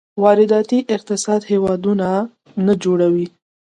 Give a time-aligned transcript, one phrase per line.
[0.23, 1.83] وارداتي اقتصاد هېواد
[2.65, 3.27] نه جوړوي.